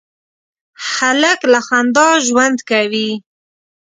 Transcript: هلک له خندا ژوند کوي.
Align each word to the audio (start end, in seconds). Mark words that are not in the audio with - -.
هلک 0.91 1.39
له 1.51 1.59
خندا 1.67 2.09
ژوند 2.27 2.57
کوي. 2.69 3.09